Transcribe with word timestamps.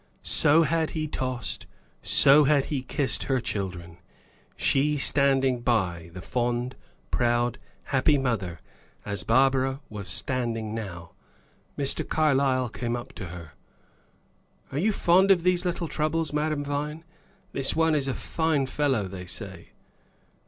So 0.23 0.63
had 0.63 0.89
he 0.97 1.07
tossed, 1.07 1.67
so 2.01 2.45
had 2.45 2.65
he 2.73 2.81
kissed 2.81 3.25
her 3.25 3.39
children, 3.39 3.99
she 4.55 4.97
standing 4.97 5.59
by, 5.61 6.09
the 6.11 6.23
fond, 6.23 6.75
proud, 7.11 7.59
happy 7.83 8.17
mother, 8.17 8.61
as 9.05 9.21
Barbara 9.23 9.79
was 9.89 10.09
standing 10.09 10.73
now. 10.73 11.11
Mr. 11.77 12.03
Carlyle 12.09 12.67
came 12.69 12.95
up 12.95 13.13
to 13.13 13.27
her. 13.27 13.51
"Are 14.71 14.79
you 14.79 14.91
fond 14.91 15.29
of 15.29 15.43
these 15.43 15.65
little 15.65 15.87
troubles, 15.87 16.33
Madame 16.33 16.63
Vine? 16.63 17.03
This 17.51 17.75
one 17.75 17.93
is 17.93 18.07
a 18.07 18.15
fine 18.15 18.65
fellow, 18.65 19.07
they 19.07 19.27
say." 19.27 19.67